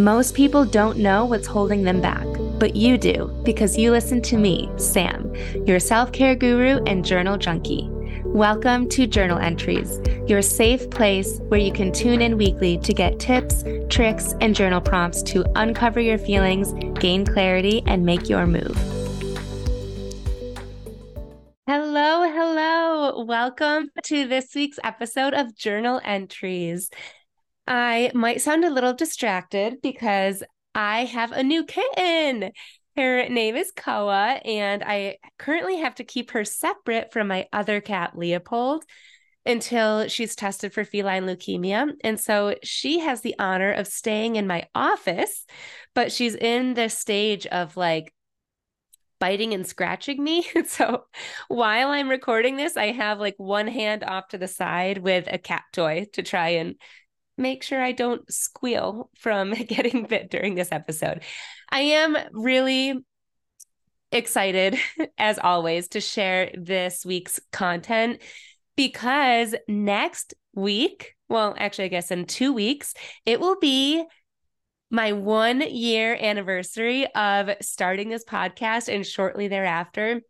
Most 0.00 0.34
people 0.34 0.64
don't 0.64 0.96
know 0.96 1.26
what's 1.26 1.46
holding 1.46 1.82
them 1.82 2.00
back, 2.00 2.24
but 2.58 2.74
you 2.74 2.96
do 2.96 3.26
because 3.44 3.76
you 3.76 3.90
listen 3.90 4.22
to 4.22 4.38
me, 4.38 4.70
Sam, 4.78 5.30
your 5.66 5.78
self 5.78 6.10
care 6.10 6.34
guru 6.34 6.82
and 6.84 7.04
journal 7.04 7.36
junkie. 7.36 7.86
Welcome 8.24 8.88
to 8.90 9.06
Journal 9.06 9.38
Entries, 9.38 10.00
your 10.26 10.40
safe 10.40 10.88
place 10.88 11.40
where 11.48 11.60
you 11.60 11.70
can 11.70 11.92
tune 11.92 12.22
in 12.22 12.38
weekly 12.38 12.78
to 12.78 12.94
get 12.94 13.20
tips, 13.20 13.62
tricks, 13.90 14.34
and 14.40 14.56
journal 14.56 14.80
prompts 14.80 15.22
to 15.24 15.44
uncover 15.56 16.00
your 16.00 16.16
feelings, 16.16 16.72
gain 16.98 17.26
clarity, 17.26 17.82
and 17.84 18.06
make 18.06 18.26
your 18.26 18.46
move. 18.46 18.74
Hello, 21.66 22.22
hello. 22.22 23.22
Welcome 23.24 23.90
to 24.04 24.26
this 24.26 24.54
week's 24.54 24.78
episode 24.82 25.34
of 25.34 25.54
Journal 25.54 26.00
Entries. 26.02 26.88
I 27.70 28.10
might 28.14 28.40
sound 28.40 28.64
a 28.64 28.70
little 28.70 28.92
distracted 28.92 29.80
because 29.80 30.42
I 30.74 31.04
have 31.04 31.30
a 31.30 31.44
new 31.44 31.64
kitten. 31.64 32.50
Her 32.96 33.28
name 33.28 33.54
is 33.54 33.70
Koa, 33.70 34.40
and 34.44 34.82
I 34.82 35.18
currently 35.38 35.76
have 35.76 35.94
to 35.94 36.04
keep 36.04 36.32
her 36.32 36.44
separate 36.44 37.12
from 37.12 37.28
my 37.28 37.46
other 37.52 37.80
cat, 37.80 38.18
Leopold, 38.18 38.84
until 39.46 40.08
she's 40.08 40.34
tested 40.34 40.72
for 40.72 40.84
feline 40.84 41.26
leukemia. 41.26 41.92
And 42.02 42.18
so 42.18 42.56
she 42.64 42.98
has 42.98 43.20
the 43.20 43.36
honor 43.38 43.70
of 43.70 43.86
staying 43.86 44.34
in 44.34 44.48
my 44.48 44.66
office, 44.74 45.46
but 45.94 46.10
she's 46.10 46.34
in 46.34 46.74
the 46.74 46.88
stage 46.88 47.46
of 47.46 47.76
like 47.76 48.12
biting 49.20 49.54
and 49.54 49.64
scratching 49.64 50.24
me. 50.24 50.44
so 50.66 51.04
while 51.46 51.90
I'm 51.90 52.08
recording 52.08 52.56
this, 52.56 52.76
I 52.76 52.86
have 52.86 53.20
like 53.20 53.36
one 53.36 53.68
hand 53.68 54.02
off 54.02 54.26
to 54.28 54.38
the 54.38 54.48
side 54.48 54.98
with 54.98 55.28
a 55.30 55.38
cat 55.38 55.62
toy 55.72 56.06
to 56.14 56.24
try 56.24 56.48
and 56.48 56.74
make 57.40 57.62
sure 57.62 57.82
I 57.82 57.92
don't 57.92 58.30
squeal 58.32 59.10
from 59.18 59.52
getting 59.68 60.04
bit 60.04 60.30
during 60.30 60.54
this 60.54 60.70
episode. 60.70 61.22
I 61.70 61.80
am 61.80 62.16
really 62.32 62.94
excited, 64.12 64.78
as 65.18 65.38
always, 65.38 65.88
to 65.88 66.00
share 66.00 66.50
this 66.54 67.04
week's 67.04 67.40
content 67.52 68.20
because 68.76 69.54
next 69.68 70.34
week, 70.54 71.14
well, 71.28 71.54
actually, 71.58 71.84
I 71.84 71.88
guess 71.88 72.10
in 72.10 72.26
two 72.26 72.52
weeks, 72.52 72.94
it 73.24 73.40
will 73.40 73.58
be 73.58 74.04
my 74.90 75.12
one 75.12 75.60
year 75.60 76.16
anniversary 76.20 77.06
of 77.14 77.50
starting 77.60 78.08
this 78.08 78.24
podcast 78.24 78.92
and 78.92 79.06
shortly 79.06 79.48
thereafter 79.48 80.20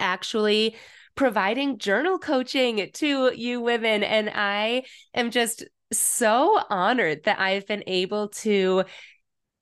actually 0.00 0.76
providing 1.14 1.78
journal 1.78 2.18
coaching 2.18 2.90
to 2.94 3.32
you 3.34 3.60
women 3.60 4.02
and 4.02 4.30
i 4.34 4.82
am 5.14 5.30
just 5.30 5.64
so 5.92 6.60
honored 6.68 7.24
that 7.24 7.40
I've 7.40 7.66
been 7.66 7.84
able 7.86 8.28
to 8.28 8.84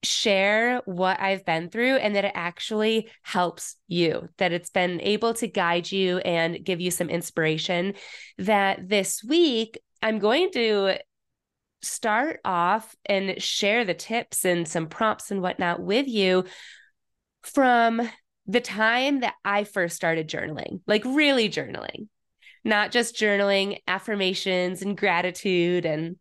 share 0.03 0.81
what 0.84 1.21
I've 1.21 1.45
been 1.45 1.71
through 1.71 1.97
and 1.97 2.15
that 2.15 2.25
it 2.25 2.33
actually 2.34 3.11
helps 3.23 3.77
you, 3.89 4.29
that 4.39 4.53
it's 4.53 4.71
been 4.71 5.01
able 5.01 5.34
to 5.34 5.49
guide 5.49 5.91
you 5.91 6.19
and 6.19 6.65
give 6.65 6.81
you 6.81 6.91
some 6.91 7.09
inspiration. 7.09 7.95
That 8.39 8.89
this 8.89 9.25
week, 9.25 9.79
I'm 10.03 10.19
going 10.19 10.51
to 10.53 10.99
start 11.83 12.41
off 12.45 12.95
and 13.06 13.41
share 13.43 13.84
the 13.84 13.95
tips 13.95 14.45
and 14.45 14.67
some 14.67 14.87
prompts 14.87 15.31
and 15.31 15.43
whatnot 15.43 15.81
with 15.81 16.09
you 16.09 16.45
from 17.43 18.09
the 18.47 18.61
time 18.61 19.21
that 19.21 19.34
I 19.45 19.65
first 19.65 19.97
started 19.97 20.29
journaling, 20.29 20.81
like 20.87 21.05
really 21.05 21.49
journaling 21.49 22.09
not 22.64 22.92
just 22.92 23.17
journaling 23.17 23.78
affirmations 23.87 24.83
and 24.83 24.97
gratitude 24.97 25.84
and 25.84 26.17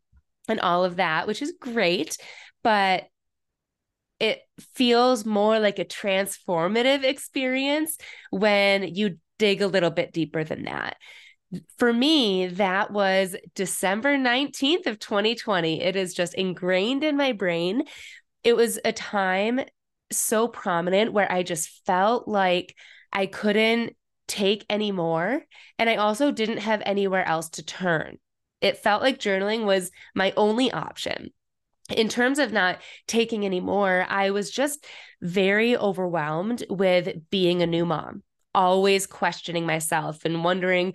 and 0.47 0.59
all 0.61 0.85
of 0.85 0.95
that, 0.95 1.27
which 1.27 1.41
is 1.41 1.53
great, 1.59 2.17
but 2.63 3.03
it 4.19 4.39
feels 4.75 5.25
more 5.25 5.59
like 5.59 5.79
a 5.79 5.85
transformative 5.85 7.03
experience 7.03 7.97
when 8.31 8.83
you 8.95 9.17
dig 9.38 9.61
a 9.61 9.67
little 9.67 9.91
bit 9.91 10.13
deeper 10.13 10.44
than 10.44 10.63
that. 10.63 10.95
For 11.78 11.94
me, 11.94 12.47
that 12.47 12.91
was 12.91 13.35
December 13.56 14.17
19th 14.17 14.88
of 14.88 15.00
2020. 15.00 15.81
It 15.81 15.95
is 15.95 16.13
just 16.13 16.33
ingrained 16.33 17.03
in 17.03 17.16
my 17.16 17.31
brain. 17.31 17.83
It 18.44 18.56
was 18.56 18.79
a 18.83 18.91
time 18.91 19.62
so 20.12 20.47
prominent 20.47 21.13
where 21.13 21.31
I 21.31 21.44
just 21.44 21.85
felt 21.85 22.28
like 22.28 22.75
I 23.13 23.28
couldn't 23.28 23.95
take 24.27 24.65
anymore. 24.69 25.41
And 25.79 25.89
I 25.89 25.95
also 25.95 26.31
didn't 26.31 26.57
have 26.57 26.81
anywhere 26.85 27.25
else 27.25 27.49
to 27.51 27.63
turn. 27.63 28.17
It 28.61 28.77
felt 28.77 29.01
like 29.01 29.19
journaling 29.19 29.65
was 29.65 29.91
my 30.15 30.33
only 30.35 30.71
option. 30.71 31.31
In 31.89 32.09
terms 32.09 32.38
of 32.39 32.51
not 32.51 32.81
taking 33.07 33.45
any 33.45 33.61
more, 33.61 34.05
I 34.09 34.31
was 34.31 34.51
just 34.51 34.85
very 35.21 35.77
overwhelmed 35.77 36.65
with 36.69 37.29
being 37.29 37.61
a 37.61 37.67
new 37.67 37.85
mom 37.85 38.23
always 38.57 39.05
questioning 39.05 39.67
myself 39.67 40.25
and 40.25 40.44
wondering 40.44 40.94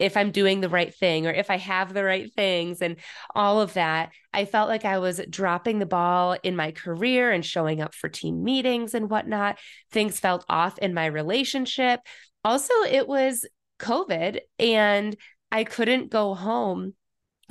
if 0.00 0.16
I'm 0.16 0.32
doing 0.32 0.60
the 0.60 0.68
right 0.68 0.92
thing 0.92 1.28
or 1.28 1.30
if 1.30 1.48
I 1.48 1.58
have 1.58 1.94
the 1.94 2.02
right 2.02 2.28
things 2.34 2.82
and 2.82 2.96
all 3.36 3.60
of 3.60 3.74
that. 3.74 4.10
I 4.32 4.46
felt 4.46 4.68
like 4.68 4.84
I 4.84 4.98
was 4.98 5.20
dropping 5.30 5.78
the 5.78 5.86
ball 5.86 6.36
in 6.42 6.56
my 6.56 6.72
career 6.72 7.30
and 7.30 7.46
showing 7.46 7.80
up 7.80 7.94
for 7.94 8.08
team 8.08 8.42
meetings 8.42 8.94
and 8.94 9.08
whatnot. 9.08 9.58
Things 9.92 10.18
felt 10.18 10.44
off 10.48 10.76
in 10.78 10.92
my 10.92 11.06
relationship 11.06 12.00
also 12.44 12.74
it 12.88 13.08
was 13.08 13.46
COVID 13.80 14.40
and 14.58 15.16
I 15.50 15.64
couldn't 15.64 16.10
go 16.10 16.34
home 16.34 16.94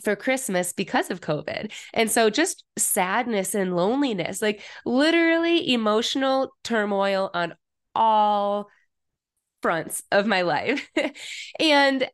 for 0.02 0.16
Christmas 0.16 0.74
because 0.74 1.12
of 1.12 1.22
COVID. 1.22 1.72
And 1.94 2.10
so 2.10 2.30
just 2.30 2.64
sadness 2.78 3.56
and 3.56 3.76
loneliness, 3.76 4.42
like 4.42 4.62
literally 4.86 5.72
emotional 5.74 6.52
turmoil 6.64 7.30
on 7.34 7.54
all 7.96 8.70
fronts 9.62 10.04
of 10.12 10.26
my 10.26 10.42
life. 10.42 10.90
and 11.60 12.08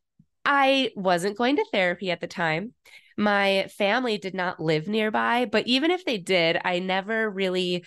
I 0.45 0.91
wasn't 0.95 1.37
going 1.37 1.55
to 1.57 1.65
therapy 1.71 2.11
at 2.11 2.21
the 2.21 2.27
time. 2.27 2.73
My 3.17 3.67
family 3.77 4.17
did 4.17 4.33
not 4.33 4.59
live 4.59 4.87
nearby, 4.87 5.45
but 5.45 5.67
even 5.67 5.91
if 5.91 6.05
they 6.05 6.17
did, 6.17 6.57
I 6.63 6.79
never 6.79 7.29
really 7.29 7.83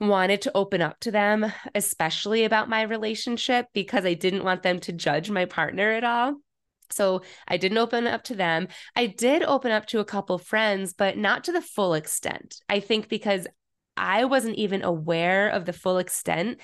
wanted 0.00 0.42
to 0.42 0.56
open 0.56 0.80
up 0.80 1.00
to 1.00 1.10
them, 1.10 1.52
especially 1.74 2.44
about 2.44 2.68
my 2.68 2.82
relationship, 2.82 3.66
because 3.72 4.04
I 4.04 4.14
didn't 4.14 4.44
want 4.44 4.62
them 4.62 4.78
to 4.80 4.92
judge 4.92 5.30
my 5.30 5.44
partner 5.44 5.92
at 5.92 6.04
all. 6.04 6.36
So 6.90 7.22
I 7.46 7.56
didn't 7.56 7.78
open 7.78 8.06
up 8.06 8.24
to 8.24 8.34
them. 8.34 8.68
I 8.96 9.06
did 9.06 9.42
open 9.42 9.70
up 9.72 9.86
to 9.86 10.00
a 10.00 10.04
couple 10.04 10.38
friends, 10.38 10.94
but 10.94 11.18
not 11.18 11.44
to 11.44 11.52
the 11.52 11.60
full 11.60 11.94
extent. 11.94 12.56
I 12.68 12.80
think 12.80 13.08
because 13.08 13.46
I 13.96 14.24
wasn't 14.24 14.56
even 14.56 14.82
aware 14.84 15.48
of 15.48 15.64
the 15.64 15.72
full 15.72 15.98
extent 15.98 16.60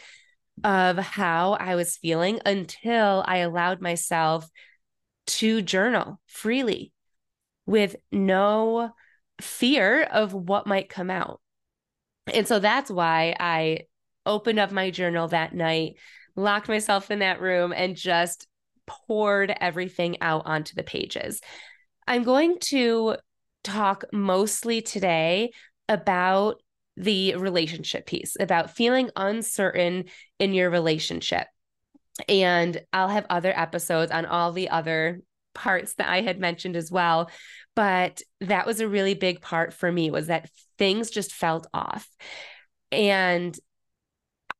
of 0.62 0.96
how 0.96 1.54
I 1.54 1.74
was 1.74 1.96
feeling 1.96 2.40
until 2.46 3.24
I 3.26 3.38
allowed 3.38 3.80
myself 3.80 4.48
to 5.26 5.62
journal 5.62 6.20
freely 6.26 6.92
with 7.66 7.96
no 8.12 8.90
fear 9.40 10.02
of 10.02 10.32
what 10.32 10.66
might 10.66 10.88
come 10.88 11.10
out. 11.10 11.40
And 12.32 12.46
so 12.46 12.58
that's 12.58 12.90
why 12.90 13.36
I 13.38 13.80
opened 14.26 14.58
up 14.58 14.72
my 14.72 14.90
journal 14.90 15.28
that 15.28 15.54
night, 15.54 15.96
locked 16.36 16.68
myself 16.68 17.10
in 17.10 17.18
that 17.18 17.40
room, 17.40 17.72
and 17.72 17.96
just 17.96 18.46
poured 18.86 19.54
everything 19.60 20.20
out 20.20 20.42
onto 20.46 20.74
the 20.74 20.82
pages. 20.82 21.40
I'm 22.06 22.22
going 22.22 22.58
to 22.60 23.16
talk 23.62 24.04
mostly 24.12 24.82
today 24.82 25.52
about 25.88 26.62
the 26.96 27.34
relationship 27.36 28.06
piece, 28.06 28.36
about 28.38 28.70
feeling 28.70 29.10
uncertain 29.16 30.04
in 30.38 30.54
your 30.54 30.70
relationship. 30.70 31.46
And 32.28 32.80
I'll 32.92 33.08
have 33.08 33.26
other 33.28 33.52
episodes 33.58 34.12
on 34.12 34.26
all 34.26 34.52
the 34.52 34.68
other 34.68 35.20
parts 35.54 35.94
that 35.94 36.08
I 36.08 36.20
had 36.20 36.38
mentioned 36.38 36.76
as 36.76 36.90
well. 36.90 37.30
But 37.74 38.20
that 38.40 38.66
was 38.66 38.80
a 38.80 38.88
really 38.88 39.14
big 39.14 39.40
part 39.40 39.72
for 39.72 39.90
me 39.90 40.10
was 40.10 40.28
that 40.28 40.50
things 40.78 41.10
just 41.10 41.32
felt 41.32 41.66
off. 41.72 42.08
And 42.92 43.58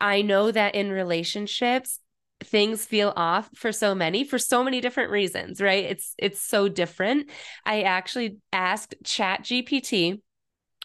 I 0.01 0.23
know 0.23 0.51
that 0.51 0.75
in 0.75 0.91
relationships, 0.91 2.01
things 2.43 2.85
feel 2.85 3.13
off 3.17 3.49
for 3.55 3.73
so 3.73 3.95
many 3.95 4.25
for 4.25 4.39
so 4.39 4.63
many 4.63 4.81
different 4.81 5.11
reasons 5.11 5.61
right 5.63 5.85
it's 5.85 6.15
it's 6.19 6.41
so 6.41 6.69
different 6.69 7.31
i 7.65 7.83
actually 7.83 8.37
asked 8.53 8.95
chat 9.05 9.43
gpt 9.43 10.21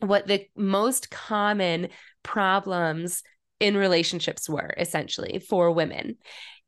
what 0.02 0.28
the 0.28 0.46
most 0.56 1.10
common 1.10 1.90
problems 2.24 3.24
in 3.60 3.76
relationships 3.76 4.48
were 4.48 4.74
essentially 4.78 5.40
for 5.40 5.72
women 5.72 6.16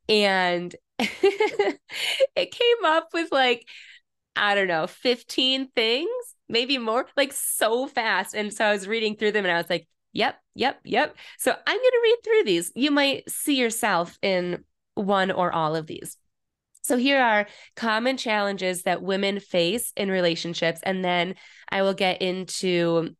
and 0.08 0.76
it 2.36 2.50
came 2.50 2.84
up 2.84 3.08
with 3.12 3.30
like 3.32 3.66
I 4.34 4.54
don't 4.54 4.68
know, 4.68 4.86
15 4.86 5.68
things, 5.74 6.08
maybe 6.48 6.78
more, 6.78 7.06
like 7.16 7.32
so 7.32 7.86
fast. 7.86 8.34
And 8.34 8.52
so 8.52 8.64
I 8.64 8.72
was 8.72 8.88
reading 8.88 9.16
through 9.16 9.32
them 9.32 9.44
and 9.44 9.52
I 9.52 9.58
was 9.58 9.68
like, 9.68 9.86
yep, 10.12 10.36
yep, 10.54 10.80
yep. 10.84 11.16
So 11.38 11.50
I'm 11.50 11.76
going 11.76 11.90
to 11.90 12.00
read 12.02 12.16
through 12.24 12.44
these. 12.44 12.72
You 12.74 12.90
might 12.90 13.28
see 13.28 13.56
yourself 13.56 14.18
in 14.22 14.64
one 14.94 15.30
or 15.30 15.52
all 15.52 15.76
of 15.76 15.86
these. 15.86 16.16
So 16.82 16.96
here 16.96 17.20
are 17.20 17.46
common 17.76 18.16
challenges 18.16 18.82
that 18.82 19.02
women 19.02 19.38
face 19.38 19.92
in 19.96 20.10
relationships. 20.10 20.80
And 20.82 21.04
then 21.04 21.36
I 21.70 21.82
will 21.82 21.94
get 21.94 22.22
into 22.22 23.10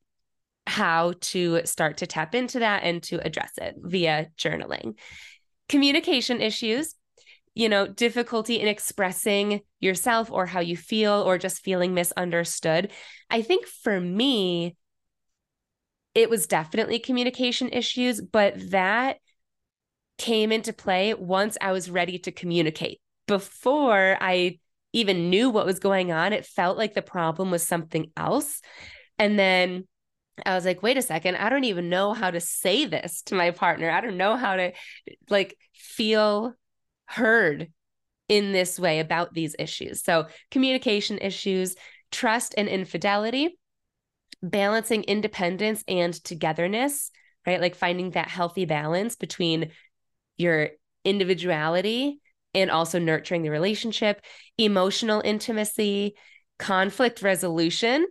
how 0.67 1.14
to 1.20 1.61
start 1.64 1.99
to 1.99 2.06
tap 2.06 2.34
into 2.34 2.61
that 2.61 2.82
and 2.84 3.02
to 3.05 3.25
address 3.25 3.52
it 3.58 3.76
via 3.79 4.29
journaling. 4.37 4.99
Communication 5.69 6.40
issues, 6.40 6.94
you 7.55 7.69
know, 7.69 7.87
difficulty 7.87 8.61
in 8.61 8.69
expressing 8.69 9.61
yourself 9.81 10.31
or 10.31 10.47
how 10.47 10.61
you 10.61 10.77
feel 10.77 11.23
or 11.27 11.39
just 11.39 11.63
feeling 11.63 11.95
misunderstood. 11.95 12.91
I 13.29 13.43
think 13.43 13.67
for 13.67 14.01
me, 14.01 14.77
it 16.15 16.31
was 16.31 16.47
definitely 16.47 16.99
communication 16.99 17.69
issues, 17.71 18.21
but 18.21 18.55
that 18.71 19.19
came 20.19 20.53
into 20.53 20.73
play 20.73 21.15
once 21.15 21.57
I 21.61 21.73
was 21.73 21.91
ready 21.91 22.19
to 22.21 22.33
communicate. 22.33 23.01
Before 23.27 24.17
I 24.21 24.59
even 24.93 25.31
knew 25.31 25.51
what 25.51 25.67
was 25.67 25.79
going 25.79 26.13
on, 26.13 26.33
it 26.33 26.47
felt 26.47 26.77
like 26.77 26.95
the 26.95 27.03
problem 27.03 27.51
was 27.51 27.67
something 27.67 28.11
else. 28.17 28.61
And 29.19 29.39
then 29.39 29.87
I 30.45 30.55
was 30.55 30.65
like, 30.65 30.83
wait 30.83 30.97
a 30.97 31.03
second, 31.03 31.37
I 31.37 31.49
don't 31.49 31.65
even 31.65 31.89
know 31.89 32.13
how 32.13 32.31
to 32.31 32.41
say 32.41 32.87
this 32.87 33.23
to 33.23 33.35
my 33.35 33.51
partner. 33.51 33.91
I 33.91 34.01
don't 34.01 34.17
know 34.17 34.37
how 34.37 34.57
to 34.57 34.73
like 35.29 35.57
feel 35.75 36.55
heard 37.07 37.71
in 38.29 38.53
this 38.53 38.79
way 38.79 39.01
about 39.01 39.35
these 39.35 39.55
issues. 39.59 40.03
So, 40.03 40.27
communication 40.51 41.19
issues, 41.19 41.77
trust 42.11 42.55
and 42.57 42.69
infidelity, 42.69 43.59
balancing 44.43 45.05
independence 45.05 45.85
and 45.87 46.13
togetherness, 46.25 47.11
right? 47.47 47.61
Like 47.61 47.75
finding 47.75 48.11
that 48.11 48.29
healthy 48.29 48.65
balance 48.65 49.17
between 49.17 49.71
your 50.37 50.71
individuality 51.05 52.21
and 52.55 52.71
also 52.71 52.99
nurturing 52.99 53.43
the 53.43 53.51
relationship, 53.51 54.21
emotional 54.59 55.23
intimacy, 55.25 56.15
conflict 56.59 57.23
resolution, 57.23 58.07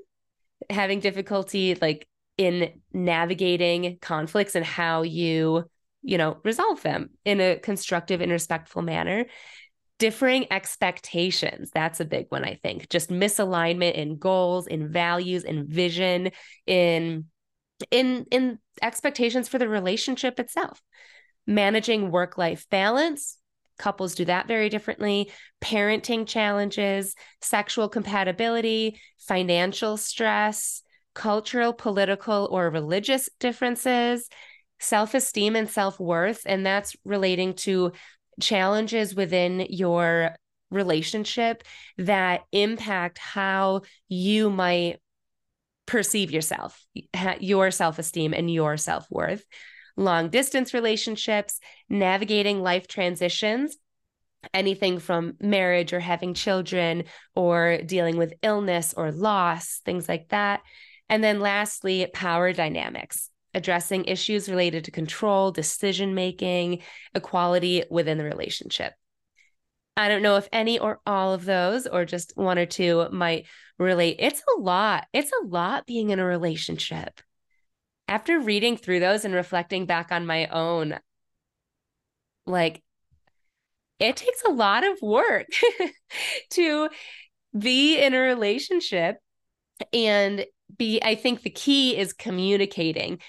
having 0.70 1.00
difficulty 1.00 1.76
like 1.76 2.08
in 2.38 2.82
navigating 2.94 3.98
conflicts 4.02 4.56
and 4.56 4.66
how 4.66 5.04
you 5.04 5.66
you 6.02 6.18
know 6.18 6.38
resolve 6.44 6.82
them 6.82 7.10
in 7.26 7.40
a 7.40 7.58
constructive 7.58 8.22
and 8.22 8.32
respectful 8.32 8.82
manner. 8.82 9.26
Differing 10.00 10.48
expectations 10.52 11.70
that's 11.72 12.00
a 12.00 12.06
big 12.06 12.26
one 12.30 12.44
i 12.44 12.60
think. 12.64 12.90
Just 12.90 13.10
misalignment 13.10 13.94
in 13.94 14.18
goals 14.18 14.68
in 14.68 14.92
values 14.92 15.44
in 15.44 15.68
vision 15.68 16.32
in 16.66 17.26
in 17.92 18.26
in 18.32 18.60
expectations 18.82 19.48
for 19.48 19.60
the 19.60 19.70
relationship 19.70 20.40
itself. 20.40 20.82
Managing 21.46 22.12
work 22.12 22.38
life 22.38 22.68
balance 22.70 23.38
couples 23.78 24.14
do 24.14 24.26
that 24.26 24.48
very 24.48 24.70
differently. 24.70 25.32
Parenting 25.60 26.28
challenges 26.28 27.16
sexual 27.42 27.90
compatibility 27.90 29.00
financial 29.20 29.98
stress 29.98 30.84
cultural, 31.14 31.74
political, 31.74 32.48
or 32.52 32.70
religious 32.70 33.30
differences, 33.40 34.30
self 34.82 35.14
esteem 35.14 35.56
and 35.56 35.70
self 35.70 36.00
worth. 36.00 36.42
And 36.46 36.66
that's 36.66 36.96
relating 37.06 37.54
to 37.54 37.94
challenges 38.42 39.16
within 39.16 39.66
your 39.70 40.36
relationship 40.70 41.64
that 41.98 42.42
impact 42.52 43.18
how 43.18 43.82
you 44.08 44.50
might 44.50 45.00
perceive 45.86 46.32
yourself, 46.32 46.86
your 47.40 47.72
self 47.72 48.00
esteem, 48.00 48.34
and 48.34 48.52
your 48.52 48.78
self 48.78 49.06
worth. 49.10 49.46
Long 49.98 50.30
distance 50.30 50.74
relationships, 50.74 51.60
navigating 51.90 52.62
life 52.62 52.88
transitions, 52.88 53.76
anything 54.54 55.00
from 55.00 55.34
marriage 55.40 55.94
or 55.94 56.00
having 56.00 56.34
children 56.34 57.04
or 57.36 57.80
dealing 57.86 58.18
with 58.18 58.34
illness 58.42 58.94
or 58.96 59.12
loss, 59.12 59.82
things 59.86 60.08
like 60.08 60.30
that. 60.30 60.62
And 61.10 61.22
then 61.22 61.42
lastly, 61.42 62.08
power 62.14 62.54
dynamics, 62.54 63.30
addressing 63.54 64.06
issues 64.06 64.50
related 64.50 64.86
to 64.86 64.92
control, 64.92 65.52
decision 65.52 66.16
making, 66.16 66.82
equality 67.14 67.84
within 67.90 68.18
the 68.18 68.24
relationship. 68.24 68.94
I 69.98 70.08
don't 70.08 70.22
know 70.22 70.38
if 70.38 70.48
any 70.52 70.80
or 70.80 71.00
all 71.06 71.34
of 71.34 71.46
those, 71.46 71.86
or 71.86 72.06
just 72.06 72.34
one 72.36 72.58
or 72.58 72.66
two, 72.66 73.08
might 73.12 73.46
relate. 73.78 74.18
It's 74.20 74.42
a 74.58 74.62
lot. 74.62 75.08
It's 75.14 75.32
a 75.32 75.46
lot 75.46 75.86
being 75.86 76.12
in 76.12 76.20
a 76.20 76.26
relationship. 76.26 77.20
After 78.08 78.40
reading 78.40 78.78
through 78.78 79.00
those 79.00 79.26
and 79.26 79.34
reflecting 79.34 79.86
back 79.86 80.12
on 80.12 80.26
my 80.26 80.48
own, 80.48 80.98
like, 82.46 82.82
it 84.00 84.16
takes 84.16 84.42
a 84.44 84.52
lot 84.52 84.84
of 84.84 85.02
work 85.02 85.48
to 86.52 86.90
be 87.58 88.00
in 88.00 88.14
a 88.14 88.20
relationship 88.20 89.18
and 89.94 90.46
be 90.78 91.02
i 91.04 91.16
think 91.16 91.42
the 91.42 91.50
key 91.50 91.98
is 91.98 92.14
communicating 92.14 93.20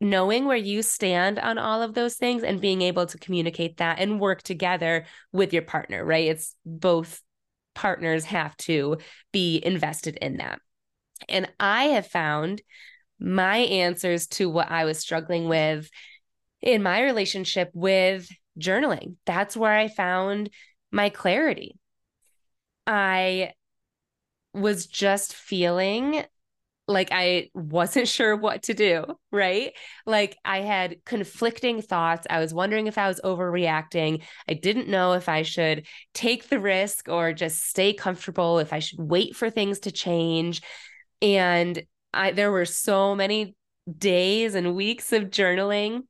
knowing 0.00 0.44
where 0.44 0.56
you 0.56 0.82
stand 0.82 1.38
on 1.38 1.58
all 1.58 1.82
of 1.82 1.94
those 1.94 2.16
things 2.16 2.42
and 2.42 2.60
being 2.60 2.82
able 2.82 3.06
to 3.06 3.18
communicate 3.18 3.78
that 3.78 3.98
and 3.98 4.20
work 4.20 4.42
together 4.42 5.06
with 5.32 5.52
your 5.52 5.62
partner 5.62 6.04
right? 6.04 6.28
It's 6.28 6.54
both 6.64 7.22
partners 7.74 8.24
have 8.26 8.56
to 8.58 8.98
be 9.32 9.60
invested 9.64 10.16
in 10.16 10.38
that. 10.38 10.60
And 11.28 11.50
i 11.58 11.84
have 11.84 12.06
found 12.06 12.62
my 13.18 13.58
answers 13.58 14.26
to 14.26 14.50
what 14.50 14.70
i 14.70 14.84
was 14.84 14.98
struggling 14.98 15.48
with 15.48 15.88
in 16.60 16.82
my 16.82 17.02
relationship 17.02 17.70
with 17.72 18.28
journaling. 18.58 19.16
That's 19.24 19.56
where 19.56 19.72
i 19.72 19.88
found 19.88 20.50
my 20.90 21.08
clarity. 21.08 21.78
I 22.86 23.52
was 24.52 24.86
just 24.86 25.34
feeling 25.34 26.24
like 26.92 27.08
I 27.10 27.50
wasn't 27.54 28.08
sure 28.16 28.36
what 28.36 28.64
to 28.64 28.74
do, 28.74 29.04
right? 29.30 29.72
Like 30.06 30.36
I 30.44 30.60
had 30.60 31.04
conflicting 31.04 31.82
thoughts. 31.82 32.26
I 32.30 32.38
was 32.38 32.54
wondering 32.54 32.86
if 32.86 32.98
I 32.98 33.08
was 33.08 33.20
overreacting. 33.24 34.22
I 34.48 34.54
didn't 34.54 34.88
know 34.88 35.12
if 35.14 35.28
I 35.28 35.42
should 35.42 35.86
take 36.14 36.48
the 36.48 36.60
risk 36.60 37.08
or 37.08 37.32
just 37.32 37.68
stay 37.68 37.92
comfortable, 37.92 38.58
if 38.58 38.72
I 38.72 38.78
should 38.78 39.00
wait 39.00 39.36
for 39.36 39.50
things 39.50 39.80
to 39.80 39.90
change. 39.90 40.62
And 41.20 41.82
I 42.14 42.32
there 42.32 42.52
were 42.52 42.66
so 42.66 43.14
many 43.14 43.56
days 43.98 44.54
and 44.54 44.76
weeks 44.76 45.12
of 45.12 45.24
journaling 45.24 46.02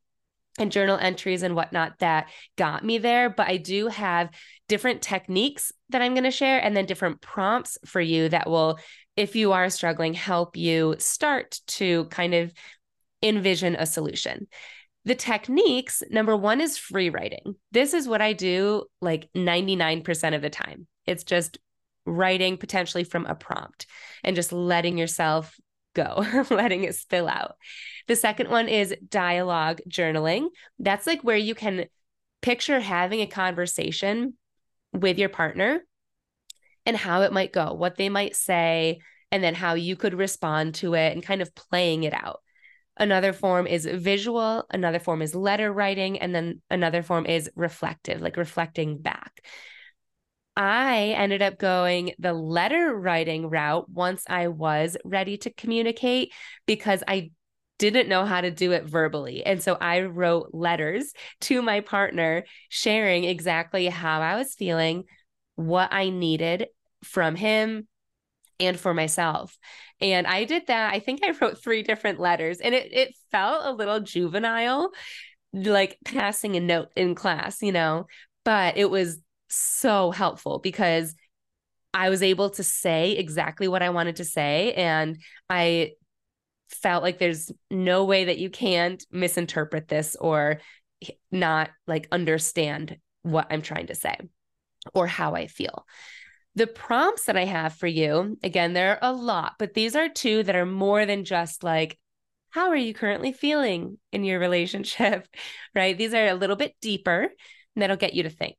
and 0.59 0.73
journal 0.73 0.99
entries 0.99 1.43
and 1.43 1.55
whatnot 1.55 1.99
that 2.01 2.29
got 2.57 2.85
me 2.85 2.99
there. 2.99 3.31
But 3.31 3.49
I 3.49 3.57
do 3.57 3.89
have 3.89 4.31
different 4.69 5.03
techniques 5.03 5.73
that 5.91 6.03
I'm 6.03 6.15
going 6.15 6.25
to 6.25 6.31
share 6.31 6.63
and 6.63 6.77
then 6.77 6.87
different 6.87 7.21
prompts 7.21 7.79
for 7.87 8.01
you 8.01 8.29
that 8.29 8.49
will, 8.49 8.79
if 9.17 9.35
you 9.37 9.53
are 9.53 9.71
struggling, 9.71 10.15
help 10.15 10.57
you 10.57 10.97
start 10.99 11.61
to 11.69 12.05
kind 12.07 12.35
of 12.35 12.53
envision 13.23 13.77
a 13.77 13.87
solution. 13.87 14.47
The 15.05 15.15
techniques, 15.15 16.03
number 16.11 16.37
one 16.37 16.61
is 16.61 16.79
free 16.79 17.11
writing. 17.11 17.57
This 17.73 17.93
is 17.93 18.07
what 18.07 18.23
I 18.23 18.35
do 18.35 18.85
like 19.01 19.29
99% 19.37 20.35
of 20.35 20.43
the 20.43 20.51
time. 20.51 20.87
It's 21.07 21.25
just 21.25 21.59
writing 22.07 22.57
potentially 22.57 23.05
from 23.05 23.27
a 23.27 23.35
prompt 23.35 23.87
and 24.23 24.37
just 24.37 24.53
letting 24.53 24.99
yourself 24.99 25.57
go, 25.95 26.25
letting 26.51 26.85
it 26.85 26.95
spill 26.95 27.29
out. 27.29 27.57
The 28.09 28.17
second 28.17 28.51
one 28.51 28.69
is 28.69 28.95
dialogue 29.09 29.81
journaling. 29.89 30.49
That's 30.79 31.07
like 31.07 31.23
where 31.23 31.37
you 31.37 31.55
can 31.55 31.87
picture 32.41 32.81
having 32.81 33.21
a 33.21 33.27
conversation 33.27 34.35
with 34.93 35.19
your 35.19 35.29
partner 35.29 35.81
and 36.85 36.97
how 36.97 37.23
it 37.23 37.33
might 37.33 37.53
go, 37.53 37.73
what 37.73 37.97
they 37.97 38.09
might 38.09 38.37
say, 38.37 39.01
and 39.31 39.43
then 39.43 39.55
how 39.55 39.75
you 39.75 39.97
could 39.97 40.15
respond 40.15 40.75
to 40.77 40.95
it 40.95 41.13
and 41.13 41.23
kind 41.23 41.41
of 41.41 41.55
playing 41.55 42.05
it 42.05 42.13
out. 42.13 42.41
Another 42.99 43.33
form 43.33 43.67
is 43.67 43.87
visual, 43.87 44.67
another 44.71 44.99
form 44.99 45.23
is 45.23 45.35
letter 45.35 45.73
writing, 45.73 46.19
and 46.19 46.35
then 46.35 46.61
another 46.69 47.03
form 47.03 47.25
is 47.25 47.51
reflective, 47.57 48.21
like 48.21 48.37
reflecting 48.37 48.99
back. 48.99 49.41
I 50.57 51.15
ended 51.17 51.41
up 51.41 51.59
going 51.59 52.13
the 52.19 52.33
letter 52.33 52.95
writing 52.95 53.49
route 53.49 53.89
once 53.89 54.25
I 54.29 54.49
was 54.49 54.97
ready 55.05 55.39
to 55.39 55.53
communicate 55.53 56.33
because 56.67 57.03
I 57.09 57.31
didn't 57.79 58.09
know 58.09 58.25
how 58.25 58.41
to 58.41 58.51
do 58.51 58.73
it 58.73 58.85
verbally. 58.85 59.45
And 59.45 59.63
so 59.63 59.77
I 59.81 60.03
wrote 60.03 60.51
letters 60.53 61.13
to 61.43 61.63
my 61.63 61.81
partner 61.81 62.45
sharing 62.69 63.25
exactly 63.25 63.87
how 63.87 64.21
I 64.21 64.37
was 64.37 64.55
feeling, 64.55 65.05
what 65.57 65.93
I 65.93 66.11
needed 66.11 66.69
from 67.03 67.35
him 67.35 67.89
and 68.61 68.79
for 68.79 68.95
myself. 68.95 69.59
And 70.01 70.27
I 70.27 70.45
did 70.45 70.69
that. 70.69 70.95
I 70.95 71.01
think 71.01 71.25
I 71.25 71.35
wrote 71.41 71.63
three 71.63 71.83
different 71.83 72.21
letters 72.21 72.59
and 72.61 72.75
it 72.75 72.93
it 72.93 73.15
felt 73.31 73.65
a 73.65 73.73
little 73.73 74.01
juvenile, 74.01 74.91
like 75.53 75.99
passing 76.05 76.57
a 76.57 76.61
note 76.61 76.91
in 76.95 77.15
class, 77.15 77.63
you 77.63 77.73
know, 77.73 78.07
but 78.45 78.77
it 78.77 78.91
was 78.91 79.19
so 79.53 80.11
helpful 80.11 80.59
because 80.59 81.15
I 81.95 82.09
was 82.11 82.23
able 82.23 82.51
to 82.51 82.63
say 82.63 83.13
exactly 83.13 83.69
what 83.69 83.83
I 83.83 83.91
wanted 83.91 84.17
to 84.17 84.25
say. 84.25 84.73
And 84.75 85.19
I 85.51 85.93
felt 86.71 87.03
like 87.03 87.19
there's 87.19 87.51
no 87.71 88.05
way 88.05 88.25
that 88.25 88.39
you 88.39 88.49
can't 88.49 89.05
misinterpret 89.11 89.89
this 89.89 90.17
or 90.17 90.61
not 91.31 91.71
like 91.87 92.09
understand 92.11 92.97
what 93.23 93.49
I'm 93.51 93.63
trying 93.63 93.89
to 93.89 93.95
say 93.95 94.17
or 94.95 95.07
how 95.07 95.35
I 95.35 95.47
feel. 95.47 95.87
The 96.55 96.67
prompts 96.67 97.27
that 97.27 97.37
I 97.37 97.45
have 97.45 97.75
for 97.75 97.87
you, 97.87 98.39
again, 98.43 98.73
there 98.73 98.93
are 98.93 99.11
a 99.11 99.13
lot, 99.13 99.55
but 99.59 99.75
these 99.75 99.97
are 99.97 100.09
two 100.09 100.43
that 100.43 100.57
are 100.57 100.67
more 100.67 101.07
than 101.07 101.25
just 101.25 101.63
like 101.63 101.99
how 102.51 102.69
are 102.69 102.77
you 102.77 102.93
currently 102.93 103.33
feeling 103.33 103.99
in 104.13 104.25
your 104.25 104.39
relationship? 104.39 105.27
right? 105.75 105.97
These 105.97 106.13
are 106.13 106.27
a 106.27 106.35
little 106.35 106.57
bit 106.57 106.75
deeper 106.83 107.23
and 107.23 107.83
that'll 107.83 107.97
get 107.97 108.15
you 108.15 108.25
to 108.25 108.31
think. 108.31 108.57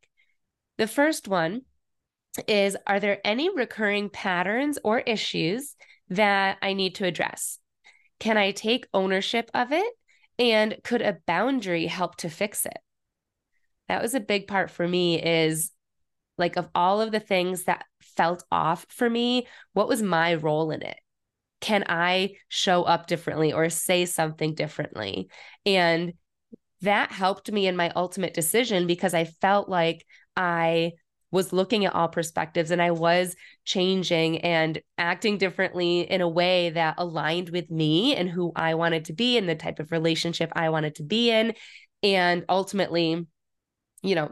The 0.78 0.88
first 0.88 1.28
one 1.28 1.62
is 2.48 2.76
Are 2.88 3.00
there 3.00 3.20
any 3.24 3.54
recurring 3.54 4.10
patterns 4.10 4.80
or 4.84 5.00
issues 5.00 5.76
that 6.10 6.58
I 6.62 6.74
need 6.74 6.96
to 6.96 7.06
address? 7.06 7.60
Can 8.20 8.38
I 8.38 8.52
take 8.52 8.88
ownership 8.94 9.50
of 9.54 9.72
it? 9.72 9.94
And 10.40 10.78
could 10.84 11.02
a 11.02 11.18
boundary 11.28 11.86
help 11.88 12.16
to 12.18 12.30
fix 12.30 12.66
it? 12.66 12.78
That 13.88 14.02
was 14.02 14.16
a 14.16 14.20
big 14.20 14.48
part 14.48 14.72
for 14.72 14.88
me 14.88 15.22
is 15.22 15.72
like 16.38 16.56
of 16.56 16.68
all 16.74 17.02
of 17.02 17.12
the 17.12 17.20
things 17.20 17.66
that 17.66 17.86
felt 18.02 18.44
off 18.52 18.86
for 18.90 19.10
me, 19.10 19.48
what 19.74 19.88
was 19.88 20.02
my 20.02 20.36
role 20.36 20.72
in 20.72 20.82
it? 20.82 20.98
Can 21.62 21.84
I 21.88 22.36
show 22.48 22.84
up 22.84 23.08
differently 23.08 23.54
or 23.54 23.70
say 23.70 24.06
something 24.06 24.56
differently? 24.56 25.30
And 25.66 26.14
that 26.82 27.12
helped 27.12 27.52
me 27.52 27.68
in 27.68 27.76
my 27.76 27.92
ultimate 27.96 28.34
decision 28.34 28.88
because 28.88 29.14
I 29.14 29.26
felt 29.26 29.70
like 29.70 30.06
I 30.36 30.94
was 31.32 31.52
looking 31.52 31.84
at 31.84 31.96
all 31.96 32.08
perspectives 32.08 32.70
and 32.70 32.82
I 32.82 32.92
was 32.92 33.36
changing 33.66 34.42
and 34.42 34.80
acting 35.00 35.40
differently 35.40 36.02
in 36.02 36.22
a 36.22 36.30
way 36.30 36.70
that 36.70 36.96
aligned 37.00 37.50
with 37.50 37.72
me 37.72 38.16
and 38.16 38.30
who 38.30 38.52
I 38.56 38.76
wanted 38.76 39.06
to 39.06 39.14
be 39.14 39.38
and 39.38 39.50
the 39.50 39.56
type 39.56 39.80
of 39.80 39.92
relationship 39.92 40.52
I 40.56 40.70
wanted 40.70 40.96
to 40.96 41.04
be 41.04 41.32
in. 41.32 41.56
And 42.04 42.46
ultimately, 42.48 43.26
you 44.04 44.16
know, 44.16 44.32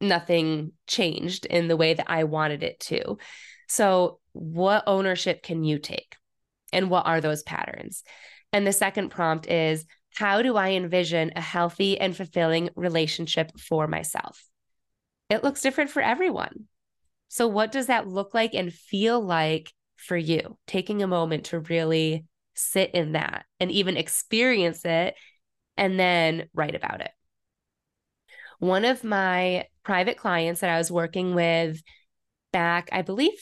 nothing 0.00 0.72
changed 0.86 1.44
in 1.44 1.68
the 1.68 1.76
way 1.76 1.92
that 1.92 2.10
I 2.10 2.24
wanted 2.24 2.62
it 2.62 2.80
to. 2.80 3.18
So, 3.68 4.18
what 4.32 4.84
ownership 4.86 5.42
can 5.42 5.62
you 5.62 5.78
take? 5.78 6.16
And 6.72 6.88
what 6.88 7.06
are 7.06 7.20
those 7.20 7.42
patterns? 7.42 8.02
And 8.52 8.66
the 8.66 8.72
second 8.72 9.10
prompt 9.10 9.46
is 9.48 9.84
how 10.14 10.42
do 10.42 10.56
I 10.56 10.70
envision 10.70 11.32
a 11.36 11.40
healthy 11.40 11.98
and 11.98 12.16
fulfilling 12.16 12.70
relationship 12.76 13.58
for 13.58 13.86
myself? 13.86 14.42
It 15.30 15.44
looks 15.44 15.62
different 15.62 15.90
for 15.90 16.02
everyone. 16.02 16.66
So, 17.28 17.46
what 17.46 17.72
does 17.72 17.86
that 17.86 18.08
look 18.08 18.34
like 18.34 18.54
and 18.54 18.72
feel 18.72 19.20
like 19.20 19.72
for 19.96 20.16
you? 20.16 20.58
Taking 20.66 21.02
a 21.02 21.06
moment 21.06 21.44
to 21.46 21.60
really 21.60 22.26
sit 22.54 22.90
in 22.92 23.12
that 23.12 23.46
and 23.60 23.70
even 23.70 23.96
experience 23.96 24.84
it 24.84 25.14
and 25.76 25.98
then 25.98 26.48
write 26.52 26.74
about 26.74 27.00
it. 27.00 27.12
One 28.58 28.84
of 28.84 29.04
my 29.04 29.66
private 29.84 30.18
clients 30.18 30.60
that 30.60 30.70
I 30.70 30.76
was 30.76 30.90
working 30.90 31.34
with 31.34 31.80
back, 32.52 32.90
I 32.92 33.02
believe 33.02 33.40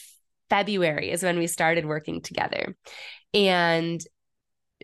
February 0.49 1.11
is 1.11 1.23
when 1.23 1.37
we 1.37 1.47
started 1.47 1.85
working 1.85 2.21
together. 2.21 2.77
And 3.33 4.01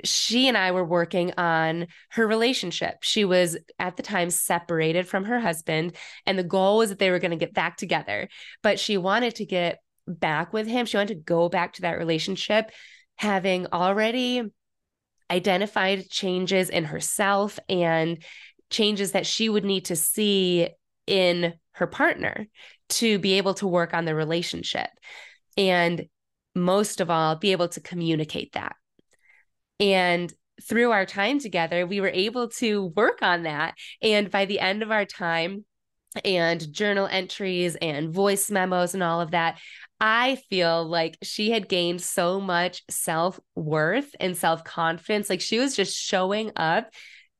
she 0.03 0.47
and 0.47 0.57
I 0.57 0.71
were 0.71 0.85
working 0.85 1.33
on 1.37 1.87
her 2.11 2.27
relationship. 2.27 2.97
She 3.01 3.25
was 3.25 3.57
at 3.79 3.97
the 3.97 4.03
time 4.03 4.29
separated 4.29 5.07
from 5.07 5.25
her 5.25 5.39
husband, 5.39 5.95
and 6.25 6.37
the 6.37 6.43
goal 6.43 6.77
was 6.77 6.89
that 6.89 6.99
they 6.99 7.11
were 7.11 7.19
going 7.19 7.31
to 7.31 7.37
get 7.37 7.53
back 7.53 7.77
together. 7.77 8.27
But 8.61 8.79
she 8.79 8.97
wanted 8.97 9.35
to 9.35 9.45
get 9.45 9.79
back 10.07 10.53
with 10.53 10.67
him. 10.67 10.85
She 10.85 10.97
wanted 10.97 11.15
to 11.15 11.23
go 11.23 11.49
back 11.49 11.73
to 11.73 11.81
that 11.83 11.97
relationship, 11.97 12.71
having 13.15 13.67
already 13.67 14.43
identified 15.31 16.09
changes 16.09 16.69
in 16.69 16.85
herself 16.85 17.57
and 17.69 18.23
changes 18.69 19.13
that 19.13 19.25
she 19.25 19.49
would 19.49 19.65
need 19.65 19.85
to 19.85 19.95
see 19.95 20.69
in 21.07 21.53
her 21.71 21.87
partner 21.87 22.47
to 22.87 23.17
be 23.19 23.33
able 23.33 23.53
to 23.55 23.67
work 23.67 23.93
on 23.93 24.05
the 24.05 24.15
relationship. 24.15 24.89
And 25.57 26.05
most 26.53 27.01
of 27.01 27.09
all, 27.09 27.35
be 27.35 27.51
able 27.51 27.67
to 27.69 27.81
communicate 27.81 28.53
that 28.53 28.75
and 29.79 30.31
through 30.63 30.91
our 30.91 31.05
time 31.05 31.39
together, 31.39 31.85
we 31.85 31.99
were 31.99 32.11
able 32.13 32.47
to 32.47 32.85
work 32.95 33.21
on 33.21 33.43
that. 33.43 33.75
And 34.01 34.31
by 34.31 34.45
the 34.45 34.59
end 34.59 34.83
of 34.83 34.91
our 34.91 35.05
time, 35.05 35.65
and 36.23 36.71
journal 36.71 37.07
entries 37.11 37.75
and 37.75 38.13
voice 38.13 38.49
memos 38.49 38.93
and 38.93 39.03
all 39.03 39.19
of 39.19 39.31
that, 39.31 39.59
I 39.99 40.37
feel 40.49 40.85
like 40.85 41.17
she 41.23 41.51
had 41.51 41.67
gained 41.67 42.01
so 42.01 42.39
much 42.39 42.83
self 42.89 43.39
worth 43.55 44.15
and 44.19 44.37
self 44.37 44.63
confidence. 44.63 45.29
Like 45.29 45.41
she 45.41 45.59
was 45.59 45.75
just 45.75 45.97
showing 45.97 46.51
up 46.55 46.89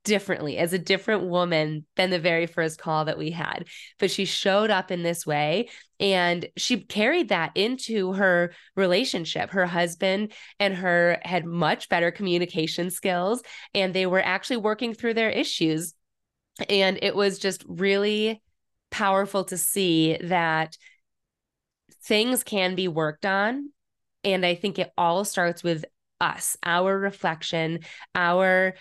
differently 0.05 0.57
as 0.57 0.71
a 0.71 0.79
different 0.79 1.23
woman 1.23 1.85
than 1.97 2.09
the 2.09 2.19
very 2.19 2.45
first 2.45 2.79
call 2.79 3.05
that 3.05 3.17
we 3.17 3.31
had. 3.31 3.65
But 3.99 4.11
she 4.11 4.23
showed 4.23 4.69
up 4.69 4.91
in 4.91 5.03
this 5.03 5.25
way 5.25 5.67
and 5.99 6.47
she 6.55 6.79
carried 6.79 7.29
that 7.29 7.51
into 7.55 8.13
her 8.13 8.53
relationship. 8.75 9.49
Her 9.49 9.65
husband 9.65 10.31
and 10.59 10.75
her 10.75 11.19
had 11.23 11.45
much 11.45 11.89
better 11.89 12.11
communication 12.11 12.89
skills 12.91 13.41
and 13.73 13.93
they 13.93 14.05
were 14.05 14.23
actually 14.23 14.57
working 14.57 14.93
through 14.93 15.15
their 15.15 15.31
issues. 15.31 15.93
And 16.69 16.99
it 17.01 17.15
was 17.15 17.39
just 17.39 17.65
really 17.67 18.41
powerful 18.91 19.43
to 19.45 19.57
see 19.57 20.17
that 20.21 20.77
things 22.03 22.43
can 22.43 22.75
be 22.75 22.87
worked 22.87 23.25
on. 23.25 23.71
And 24.23 24.45
I 24.45 24.55
think 24.55 24.79
it 24.79 24.91
all 24.97 25.25
starts 25.25 25.63
with 25.63 25.85
us, 26.21 26.57
our 26.63 26.97
reflection, 26.97 27.79
our 28.13 28.75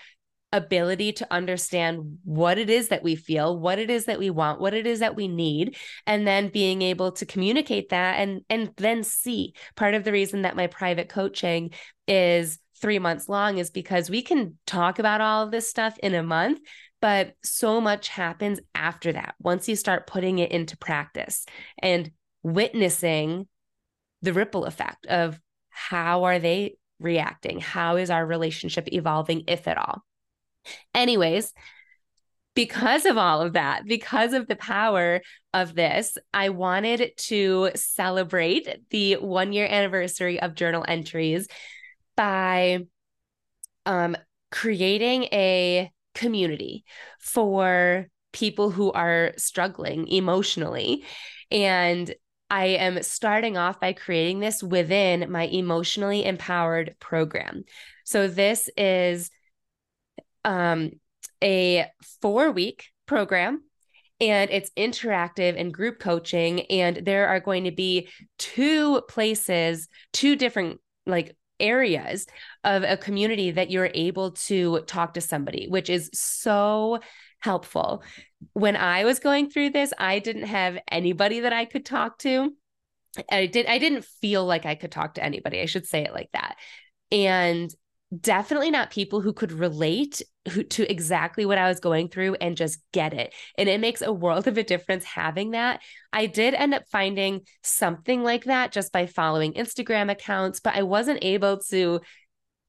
ability 0.54 1.12
to 1.12 1.26
understand 1.30 2.18
what 2.24 2.56
it 2.56 2.70
is 2.70 2.88
that 2.88 3.02
we 3.02 3.16
feel, 3.16 3.58
what 3.58 3.78
it 3.78 3.90
is 3.90 4.06
that 4.06 4.18
we 4.18 4.30
want, 4.30 4.60
what 4.60 4.72
it 4.72 4.86
is 4.86 5.00
that 5.00 5.16
we 5.16 5.28
need, 5.28 5.76
and 6.06 6.26
then 6.26 6.48
being 6.48 6.80
able 6.80 7.12
to 7.12 7.26
communicate 7.26 7.90
that 7.90 8.14
and 8.20 8.42
and 8.48 8.70
then 8.76 9.02
see. 9.04 9.52
Part 9.74 9.94
of 9.94 10.04
the 10.04 10.12
reason 10.12 10.42
that 10.42 10.56
my 10.56 10.68
private 10.68 11.08
coaching 11.08 11.72
is 12.08 12.58
3 12.80 12.98
months 13.00 13.28
long 13.28 13.58
is 13.58 13.70
because 13.70 14.08
we 14.08 14.22
can 14.22 14.56
talk 14.66 14.98
about 14.98 15.20
all 15.20 15.42
of 15.44 15.50
this 15.50 15.68
stuff 15.68 15.98
in 15.98 16.14
a 16.14 16.22
month, 16.22 16.60
but 17.00 17.34
so 17.42 17.80
much 17.80 18.08
happens 18.08 18.60
after 18.74 19.12
that. 19.12 19.34
Once 19.40 19.68
you 19.68 19.76
start 19.76 20.06
putting 20.06 20.38
it 20.38 20.52
into 20.52 20.76
practice 20.76 21.44
and 21.78 22.10
witnessing 22.42 23.48
the 24.22 24.32
ripple 24.32 24.64
effect 24.64 25.06
of 25.06 25.38
how 25.68 26.24
are 26.24 26.38
they 26.38 26.76
reacting? 27.00 27.60
How 27.60 27.96
is 27.96 28.08
our 28.08 28.24
relationship 28.24 28.88
evolving, 28.92 29.44
if 29.48 29.66
at 29.66 29.76
all? 29.76 30.04
Anyways, 30.94 31.52
because 32.54 33.04
of 33.04 33.18
all 33.18 33.40
of 33.40 33.54
that, 33.54 33.84
because 33.84 34.32
of 34.32 34.46
the 34.46 34.56
power 34.56 35.20
of 35.52 35.74
this, 35.74 36.16
I 36.32 36.50
wanted 36.50 37.12
to 37.16 37.70
celebrate 37.74 38.68
the 38.90 39.14
one 39.14 39.52
year 39.52 39.66
anniversary 39.66 40.40
of 40.40 40.54
journal 40.54 40.84
entries 40.86 41.48
by 42.16 42.86
um, 43.86 44.16
creating 44.52 45.24
a 45.24 45.90
community 46.14 46.84
for 47.18 48.06
people 48.32 48.70
who 48.70 48.92
are 48.92 49.32
struggling 49.36 50.06
emotionally. 50.08 51.04
And 51.50 52.12
I 52.50 52.66
am 52.66 53.02
starting 53.02 53.56
off 53.56 53.80
by 53.80 53.94
creating 53.94 54.38
this 54.38 54.62
within 54.62 55.30
my 55.30 55.44
emotionally 55.46 56.24
empowered 56.24 56.94
program. 57.00 57.64
So, 58.04 58.28
this 58.28 58.70
is 58.76 59.30
um, 60.44 60.90
a 61.42 61.86
four 62.20 62.50
week 62.50 62.86
program 63.06 63.62
and 64.20 64.50
it's 64.50 64.70
interactive 64.76 65.58
and 65.58 65.74
group 65.74 65.98
coaching 65.98 66.62
and 66.62 67.04
there 67.04 67.28
are 67.28 67.40
going 67.40 67.64
to 67.64 67.72
be 67.72 68.08
two 68.38 69.02
places 69.08 69.88
two 70.12 70.36
different 70.36 70.80
like 71.06 71.36
areas 71.60 72.26
of 72.64 72.82
a 72.82 72.96
community 72.96 73.50
that 73.52 73.70
you're 73.70 73.90
able 73.94 74.32
to 74.32 74.80
talk 74.82 75.14
to 75.14 75.20
somebody 75.20 75.66
which 75.68 75.90
is 75.90 76.10
so 76.12 76.98
helpful. 77.40 78.02
When 78.54 78.76
i 78.76 79.04
was 79.04 79.18
going 79.20 79.50
through 79.50 79.70
this 79.70 79.92
i 79.98 80.18
didn't 80.18 80.46
have 80.46 80.78
anybody 80.90 81.40
that 81.40 81.52
i 81.52 81.64
could 81.64 81.84
talk 81.84 82.18
to. 82.20 82.52
I 83.30 83.46
did 83.46 83.66
i 83.66 83.78
didn't 83.78 84.04
feel 84.04 84.44
like 84.44 84.66
i 84.66 84.74
could 84.74 84.90
talk 84.90 85.14
to 85.14 85.24
anybody 85.24 85.60
i 85.60 85.66
should 85.66 85.86
say 85.86 86.04
it 86.04 86.14
like 86.14 86.30
that. 86.32 86.56
And 87.12 87.70
definitely 88.20 88.70
not 88.70 88.90
people 88.90 89.20
who 89.20 89.32
could 89.32 89.52
relate 89.52 90.22
who, 90.50 90.62
to 90.62 90.90
exactly 90.90 91.46
what 91.46 91.58
I 91.58 91.68
was 91.68 91.80
going 91.80 92.08
through 92.08 92.34
and 92.34 92.56
just 92.56 92.78
get 92.92 93.14
it. 93.14 93.32
And 93.56 93.68
it 93.68 93.80
makes 93.80 94.02
a 94.02 94.12
world 94.12 94.46
of 94.48 94.58
a 94.58 94.62
difference 94.62 95.04
having 95.04 95.52
that. 95.52 95.80
I 96.12 96.26
did 96.26 96.54
end 96.54 96.74
up 96.74 96.84
finding 96.90 97.42
something 97.62 98.22
like 98.22 98.44
that 98.44 98.72
just 98.72 98.92
by 98.92 99.06
following 99.06 99.54
Instagram 99.54 100.10
accounts, 100.10 100.60
but 100.60 100.74
I 100.74 100.82
wasn't 100.82 101.24
able 101.24 101.58
to 101.70 102.00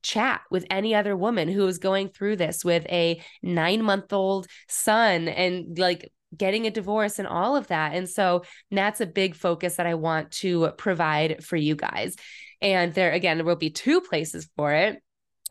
chat 0.03 0.41
with 0.51 0.67
any 0.69 0.93
other 0.93 1.17
woman 1.17 1.47
who 1.47 1.63
was 1.63 1.79
going 1.79 2.09
through 2.09 2.35
this 2.35 2.63
with 2.63 2.85
a 2.89 3.21
nine 3.41 3.81
month 3.81 4.13
old 4.13 4.45
son 4.67 5.27
and 5.27 5.79
like 5.79 6.11
getting 6.35 6.67
a 6.67 6.71
divorce 6.71 7.17
and 7.17 7.27
all 7.27 7.55
of 7.55 7.67
that. 7.67 7.93
And 7.93 8.07
so 8.07 8.43
that's 8.71 9.01
a 9.01 9.05
big 9.05 9.35
focus 9.35 9.75
that 9.75 9.87
I 9.87 9.95
want 9.95 10.31
to 10.31 10.71
provide 10.77 11.43
for 11.43 11.55
you 11.55 11.75
guys. 11.75 12.15
And 12.61 12.93
there, 12.93 13.11
again, 13.11 13.37
there 13.37 13.45
will 13.45 13.55
be 13.55 13.69
two 13.69 14.01
places 14.01 14.47
for 14.55 14.73
it. 14.73 15.01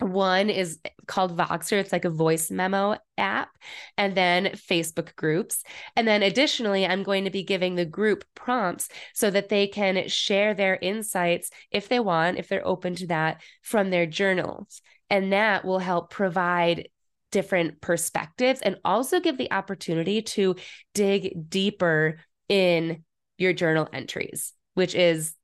One 0.01 0.51
is 0.51 0.81
called 1.07 1.37
Voxer. 1.37 1.79
It's 1.79 1.93
like 1.93 2.05
a 2.05 2.11
voice 2.11 2.51
memo 2.51 2.97
app, 3.17 3.51
and 3.97 4.17
then 4.17 4.47
Facebook 4.47 5.15
groups. 5.15 5.63
And 5.95 6.07
then 6.07 6.23
additionally, 6.23 6.85
I'm 6.85 7.05
going 7.05 7.25
to 7.25 7.31
be 7.31 7.45
giving 7.45 7.77
the 7.77 7.85
group 7.85 8.25
prompts 8.35 8.89
so 9.15 9.31
that 9.31 9.51
they 9.51 9.69
can 9.69 10.09
share 10.09 10.53
their 10.53 10.77
insights 10.77 11.51
if 11.71 11.89
they 11.89 12.01
want, 12.01 12.39
if 12.39 12.49
they're 12.49 12.67
open 12.67 12.97
to 12.97 13.07
that 13.07 13.41
from 13.63 13.91
their 13.91 14.07
journals. 14.07 14.83
And 15.11 15.33
that 15.33 15.65
will 15.65 15.79
help 15.79 16.11
provide 16.11 16.89
different 17.31 17.81
perspectives 17.81 18.61
and 18.61 18.77
also 18.85 19.21
give 19.21 19.39
the 19.39 19.53
opportunity 19.53 20.23
to 20.23 20.57
dig 20.93 21.49
deeper 21.49 22.19
in 22.49 23.05
your 23.39 23.53
journal 23.53 23.89
entries, 23.93 24.53
which 24.75 24.95
is 24.95 25.35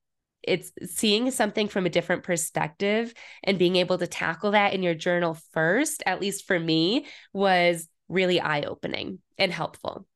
it's 0.42 0.72
seeing 0.86 1.30
something 1.30 1.68
from 1.68 1.86
a 1.86 1.90
different 1.90 2.22
perspective 2.22 3.12
and 3.44 3.58
being 3.58 3.76
able 3.76 3.98
to 3.98 4.06
tackle 4.06 4.52
that 4.52 4.74
in 4.74 4.82
your 4.82 4.94
journal 4.94 5.38
first, 5.52 6.02
at 6.06 6.20
least 6.20 6.46
for 6.46 6.58
me, 6.58 7.06
was 7.32 7.88
really 8.08 8.40
eye 8.40 8.62
opening 8.62 9.18
and 9.38 9.52
helpful. 9.52 10.06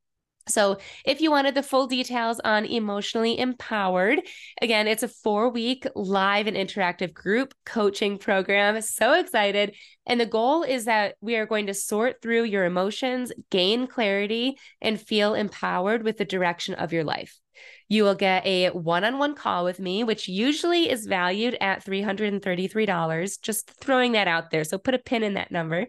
So, 0.46 0.76
if 1.06 1.22
you 1.22 1.30
wanted 1.30 1.54
the 1.54 1.62
full 1.62 1.86
details 1.86 2.38
on 2.44 2.66
Emotionally 2.66 3.38
Empowered, 3.38 4.20
again, 4.60 4.86
it's 4.86 5.02
a 5.02 5.08
four 5.08 5.48
week 5.48 5.86
live 5.94 6.46
and 6.46 6.56
interactive 6.56 7.14
group 7.14 7.54
coaching 7.64 8.18
program. 8.18 8.82
So 8.82 9.14
excited. 9.14 9.74
And 10.04 10.20
the 10.20 10.26
goal 10.26 10.62
is 10.62 10.84
that 10.84 11.14
we 11.22 11.36
are 11.36 11.46
going 11.46 11.68
to 11.68 11.74
sort 11.74 12.20
through 12.20 12.44
your 12.44 12.66
emotions, 12.66 13.32
gain 13.50 13.86
clarity, 13.86 14.58
and 14.82 15.00
feel 15.00 15.32
empowered 15.32 16.02
with 16.02 16.18
the 16.18 16.26
direction 16.26 16.74
of 16.74 16.92
your 16.92 17.04
life. 17.04 17.40
You 17.88 18.04
will 18.04 18.14
get 18.14 18.44
a 18.46 18.70
one 18.70 19.04
on 19.04 19.18
one 19.18 19.34
call 19.34 19.64
with 19.64 19.78
me, 19.78 20.04
which 20.04 20.28
usually 20.28 20.90
is 20.90 21.06
valued 21.06 21.56
at 21.60 21.84
$333. 21.84 23.40
Just 23.42 23.70
throwing 23.80 24.12
that 24.12 24.28
out 24.28 24.50
there. 24.50 24.64
So, 24.64 24.78
put 24.78 24.94
a 24.94 24.98
pin 24.98 25.22
in 25.22 25.34
that 25.34 25.50
number. 25.50 25.86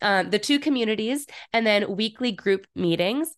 Um, 0.00 0.30
the 0.30 0.38
two 0.38 0.58
communities, 0.58 1.26
and 1.52 1.66
then 1.66 1.96
weekly 1.96 2.32
group 2.32 2.66
meetings. 2.74 3.34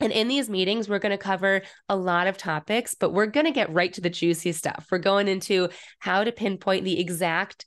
And 0.00 0.12
in 0.12 0.28
these 0.28 0.48
meetings, 0.48 0.88
we're 0.88 1.00
going 1.00 1.10
to 1.10 1.18
cover 1.18 1.62
a 1.88 1.96
lot 1.96 2.28
of 2.28 2.36
topics, 2.36 2.94
but 2.94 3.12
we're 3.12 3.26
going 3.26 3.46
to 3.46 3.52
get 3.52 3.72
right 3.72 3.92
to 3.94 4.00
the 4.00 4.10
juicy 4.10 4.52
stuff. 4.52 4.86
We're 4.92 4.98
going 4.98 5.26
into 5.26 5.70
how 5.98 6.22
to 6.22 6.30
pinpoint 6.30 6.84
the 6.84 7.00
exact 7.00 7.66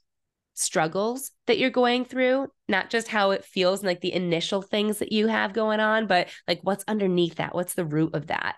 struggles 0.54 1.32
that 1.48 1.58
you're 1.58 1.70
going 1.70 2.06
through, 2.06 2.48
not 2.68 2.90
just 2.90 3.08
how 3.08 3.32
it 3.32 3.44
feels 3.44 3.80
and 3.80 3.88
like 3.88 4.02
the 4.02 4.14
initial 4.14 4.62
things 4.62 5.00
that 5.00 5.12
you 5.12 5.28
have 5.28 5.54
going 5.54 5.80
on, 5.80 6.08
but 6.08 6.30
like 6.48 6.60
what's 6.64 6.86
underneath 6.88 7.36
that? 7.36 7.56
What's 7.56 7.74
the 7.74 7.86
root 7.86 8.14
of 8.14 8.28
that? 8.28 8.56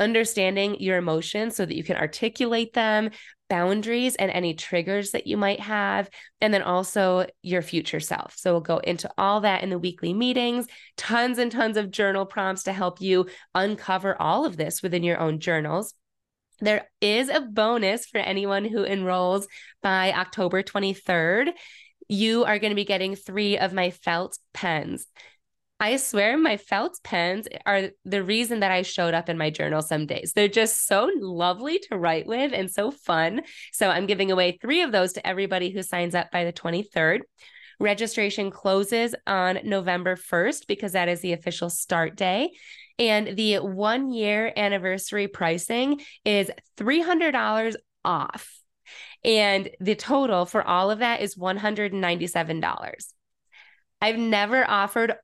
Understanding 0.00 0.80
your 0.80 0.96
emotions 0.96 1.54
so 1.54 1.64
that 1.64 1.76
you 1.76 1.84
can 1.84 1.96
articulate 1.96 2.72
them, 2.72 3.10
boundaries 3.50 4.16
and 4.16 4.30
any 4.30 4.54
triggers 4.54 5.10
that 5.10 5.26
you 5.26 5.36
might 5.36 5.60
have, 5.60 6.08
and 6.40 6.54
then 6.54 6.62
also 6.62 7.26
your 7.42 7.60
future 7.60 8.00
self. 8.00 8.34
So 8.38 8.52
we'll 8.52 8.60
go 8.62 8.78
into 8.78 9.10
all 9.18 9.42
that 9.42 9.62
in 9.62 9.68
the 9.68 9.78
weekly 9.78 10.14
meetings, 10.14 10.66
tons 10.96 11.36
and 11.36 11.52
tons 11.52 11.76
of 11.76 11.90
journal 11.90 12.24
prompts 12.24 12.62
to 12.62 12.72
help 12.72 13.02
you 13.02 13.26
uncover 13.54 14.20
all 14.20 14.46
of 14.46 14.56
this 14.56 14.82
within 14.82 15.02
your 15.02 15.18
own 15.18 15.38
journals. 15.38 15.92
There 16.60 16.88
is 17.00 17.28
a 17.28 17.40
bonus 17.40 18.06
for 18.06 18.18
anyone 18.18 18.64
who 18.64 18.84
enrolls 18.84 19.48
by 19.82 20.12
October 20.12 20.62
23rd. 20.62 21.50
You 22.08 22.44
are 22.44 22.58
going 22.58 22.70
to 22.70 22.76
be 22.76 22.84
getting 22.84 23.16
three 23.16 23.58
of 23.58 23.72
my 23.72 23.90
felt 23.90 24.38
pens. 24.52 25.06
I 25.82 25.96
swear 25.96 26.36
my 26.36 26.58
felt 26.58 27.00
pens 27.02 27.48
are 27.64 27.88
the 28.04 28.22
reason 28.22 28.60
that 28.60 28.70
I 28.70 28.82
showed 28.82 29.14
up 29.14 29.30
in 29.30 29.38
my 29.38 29.48
journal 29.48 29.80
some 29.80 30.04
days. 30.04 30.34
They're 30.34 30.46
just 30.46 30.86
so 30.86 31.10
lovely 31.16 31.78
to 31.88 31.96
write 31.96 32.26
with 32.26 32.52
and 32.52 32.70
so 32.70 32.90
fun. 32.90 33.40
So 33.72 33.88
I'm 33.88 34.04
giving 34.04 34.30
away 34.30 34.58
three 34.60 34.82
of 34.82 34.92
those 34.92 35.14
to 35.14 35.26
everybody 35.26 35.70
who 35.70 35.82
signs 35.82 36.14
up 36.14 36.30
by 36.30 36.44
the 36.44 36.52
23rd. 36.52 37.20
Registration 37.80 38.50
closes 38.50 39.14
on 39.26 39.60
November 39.64 40.16
1st 40.16 40.66
because 40.68 40.92
that 40.92 41.08
is 41.08 41.22
the 41.22 41.32
official 41.32 41.70
start 41.70 42.14
day. 42.14 42.50
And 42.98 43.34
the 43.38 43.56
one 43.56 44.12
year 44.12 44.52
anniversary 44.54 45.28
pricing 45.28 46.02
is 46.26 46.50
$300 46.76 47.76
off. 48.04 48.60
And 49.24 49.70
the 49.80 49.94
total 49.94 50.44
for 50.44 50.62
all 50.62 50.90
of 50.90 50.98
that 50.98 51.22
is 51.22 51.36
$197. 51.36 53.04
I've 54.02 54.18
never 54.18 54.68
offered 54.68 55.14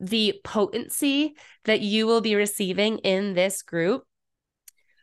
the 0.00 0.40
potency 0.44 1.34
that 1.64 1.80
you 1.80 2.06
will 2.06 2.20
be 2.20 2.34
receiving 2.34 2.98
in 2.98 3.34
this 3.34 3.62
group 3.62 4.04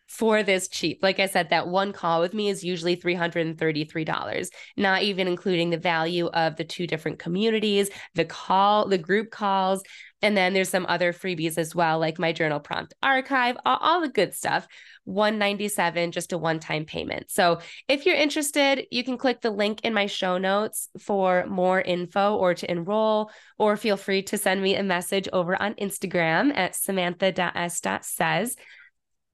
for 0.08 0.44
this 0.44 0.68
cheap. 0.68 1.00
Like 1.02 1.20
I 1.20 1.26
said, 1.26 1.50
that 1.50 1.68
one 1.68 1.92
call 1.92 2.22
with 2.22 2.36
me 2.36 2.50
is 2.50 2.64
usually 2.64 2.96
$333, 2.96 4.48
not 4.78 5.02
even 5.02 5.28
including 5.28 5.72
the 5.72 5.78
value 5.78 6.28
of 6.28 6.56
the 6.56 6.64
two 6.64 6.86
different 6.86 7.18
communities, 7.18 7.90
the 8.14 8.26
call, 8.26 8.88
the 8.88 9.00
group 9.00 9.32
calls. 9.32 9.82
And 10.24 10.36
then 10.36 10.54
there's 10.54 10.70
some 10.70 10.88
other 10.88 11.14
freebies 11.14 11.60
as 11.60 11.76
well, 11.76 12.00
like 12.00 12.18
my 12.18 12.32
journal 12.32 12.60
prompt 12.60 12.96
archive, 13.04 13.58
all, 13.66 13.78
all 13.80 14.02
the 14.02 14.10
good 14.10 14.34
stuff. 14.34 14.68
197 15.06 16.12
just 16.12 16.32
a 16.32 16.38
one-time 16.38 16.86
payment. 16.86 17.30
So 17.30 17.60
if 17.90 18.06
you're 18.06 18.16
interested, 18.16 18.88
you 18.90 19.04
can 19.04 19.18
click 19.18 19.42
the 19.42 19.52
link 19.52 19.82
in 19.84 19.94
my 19.94 20.06
show 20.06 20.38
notes 20.38 20.90
for 20.98 21.46
more 21.46 21.82
info 21.82 22.36
or 22.38 22.54
to 22.54 22.72
enroll, 22.72 23.30
or 23.60 23.76
feel 23.76 23.98
free 23.98 24.24
to 24.24 24.38
send 24.38 24.62
me 24.62 24.76
a 24.76 24.84
message 24.84 25.28
over 25.34 25.62
on 25.62 25.74
Instagram 25.76 26.56
at 26.56 26.74
samantha.s.says. 26.74 28.56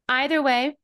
Either 0.09 0.41
way, 0.41 0.75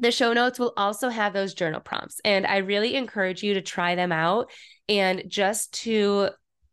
the 0.00 0.10
show 0.10 0.32
notes 0.32 0.58
will 0.58 0.72
also 0.76 1.08
have 1.08 1.32
those 1.32 1.54
journal 1.54 1.80
prompts. 1.80 2.20
And 2.24 2.46
I 2.46 2.58
really 2.58 2.96
encourage 2.96 3.42
you 3.42 3.54
to 3.54 3.62
try 3.62 3.94
them 3.94 4.12
out 4.12 4.50
and 4.88 5.22
just 5.28 5.72
to, 5.84 6.30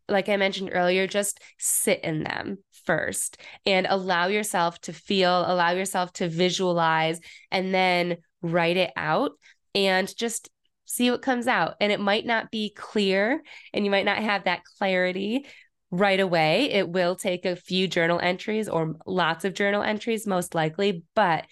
like 0.08 0.28
I 0.28 0.36
mentioned 0.36 0.70
earlier, 0.72 1.06
just 1.06 1.40
sit 1.58 2.02
in 2.04 2.24
them 2.24 2.58
first 2.84 3.38
and 3.64 3.86
allow 3.88 4.26
yourself 4.26 4.80
to 4.82 4.92
feel, 4.92 5.44
allow 5.46 5.70
yourself 5.70 6.12
to 6.14 6.28
visualize, 6.28 7.20
and 7.50 7.72
then 7.72 8.18
write 8.42 8.76
it 8.76 8.92
out 8.96 9.32
and 9.74 10.14
just 10.16 10.50
see 10.84 11.10
what 11.10 11.22
comes 11.22 11.46
out. 11.46 11.74
And 11.80 11.90
it 11.90 12.00
might 12.00 12.26
not 12.26 12.50
be 12.50 12.70
clear 12.70 13.42
and 13.72 13.84
you 13.84 13.90
might 13.90 14.04
not 14.04 14.18
have 14.18 14.44
that 14.44 14.64
clarity 14.78 15.46
right 15.90 16.20
away. 16.20 16.70
It 16.70 16.88
will 16.88 17.16
take 17.16 17.46
a 17.46 17.56
few 17.56 17.88
journal 17.88 18.20
entries 18.22 18.68
or 18.68 18.96
lots 19.06 19.44
of 19.44 19.54
journal 19.54 19.82
entries, 19.82 20.26
most 20.26 20.54
likely, 20.54 21.04
but 21.14 21.46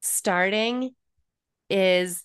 starting 0.00 0.90
is 1.70 2.24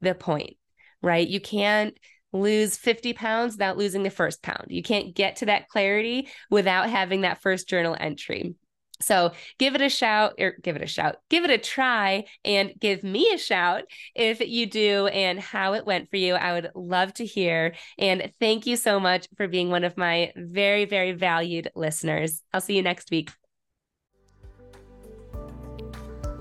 the 0.00 0.14
point, 0.14 0.56
right? 1.00 1.26
You 1.26 1.40
can't 1.40 1.96
lose 2.34 2.76
50 2.76 3.12
pounds 3.14 3.54
without 3.54 3.78
losing 3.78 4.02
the 4.02 4.10
first 4.10 4.42
pound. 4.42 4.66
You 4.68 4.82
can't 4.82 5.14
get 5.14 5.36
to 5.36 5.46
that 5.46 5.68
clarity 5.68 6.28
without 6.50 6.90
having 6.90 7.22
that 7.22 7.40
first 7.40 7.68
journal 7.68 7.96
entry. 7.98 8.56
So 9.00 9.32
give 9.58 9.74
it 9.74 9.82
a 9.82 9.88
shout 9.88 10.34
or 10.38 10.56
give 10.62 10.76
it 10.76 10.82
a 10.82 10.86
shout, 10.86 11.16
give 11.28 11.44
it 11.44 11.50
a 11.50 11.58
try 11.58 12.24
and 12.44 12.72
give 12.78 13.02
me 13.02 13.32
a 13.32 13.38
shout 13.38 13.84
if 14.14 14.40
you 14.40 14.66
do 14.66 15.06
and 15.08 15.38
how 15.38 15.74
it 15.74 15.86
went 15.86 16.10
for 16.10 16.16
you. 16.16 16.34
I 16.34 16.52
would 16.52 16.70
love 16.74 17.12
to 17.14 17.26
hear. 17.26 17.74
And 17.98 18.30
thank 18.40 18.66
you 18.66 18.76
so 18.76 19.00
much 19.00 19.28
for 19.36 19.48
being 19.48 19.70
one 19.70 19.84
of 19.84 19.96
my 19.96 20.32
very, 20.36 20.84
very 20.84 21.12
valued 21.12 21.70
listeners. 21.74 22.42
I'll 22.52 22.60
see 22.60 22.76
you 22.76 22.82
next 22.82 23.10
week. 23.10 23.30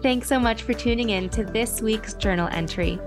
Thanks 0.02 0.28
so 0.28 0.40
much 0.40 0.64
for 0.64 0.74
tuning 0.74 1.12
in 1.12 1.30
to 1.30 1.46
this 1.46 1.82
week's 1.82 2.14
journal 2.14 2.50
entry. 2.52 3.00